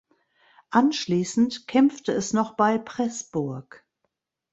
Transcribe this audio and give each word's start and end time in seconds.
Anschließend 0.71 1.67
kämpfte 1.67 2.11
es 2.11 2.33
noch 2.33 2.55
bei 2.55 2.79
Preßburg. 2.79 3.85